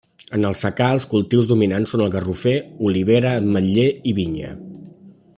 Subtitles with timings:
[0.35, 2.55] En el secà els cultius dominants són el garrofer,
[2.87, 4.51] olivera, ametller i vinya.